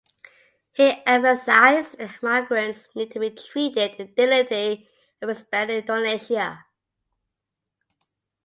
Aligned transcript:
He 0.71 0.99
emphasized 1.05 1.95
that 1.99 2.23
migrants 2.23 2.89
need 2.95 3.11
to 3.11 3.19
be 3.19 3.29
treated 3.29 3.99
with 3.99 4.15
dignity 4.15 4.89
and 5.21 5.29
respect 5.29 5.69
in 5.69 5.77
Indonesia. 5.81 6.65